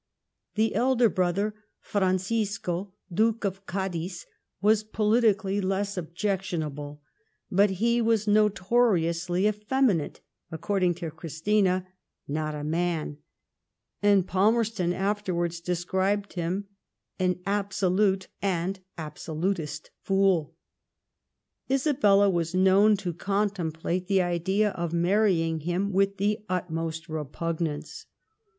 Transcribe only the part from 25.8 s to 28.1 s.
with the utmost repugnance.